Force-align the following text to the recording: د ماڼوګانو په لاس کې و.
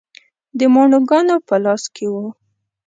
د 0.57 0.59
ماڼوګانو 0.73 1.35
په 1.47 1.55
لاس 1.63 1.83
کې 1.95 2.05
و. 2.13 2.15